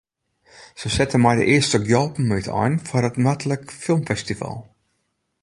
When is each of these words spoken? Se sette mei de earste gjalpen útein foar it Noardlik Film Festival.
Se 0.79 0.89
sette 0.97 1.17
mei 1.23 1.35
de 1.39 1.45
earste 1.55 1.77
gjalpen 1.87 2.33
útein 2.37 2.73
foar 2.87 3.07
it 3.09 3.21
Noardlik 3.23 3.63
Film 3.83 4.01
Festival. 4.09 4.57